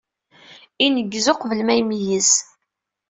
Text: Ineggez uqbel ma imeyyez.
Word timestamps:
Ineggez 0.85 1.25
uqbel 1.31 1.59
ma 1.63 1.73
imeyyez. 1.81 2.31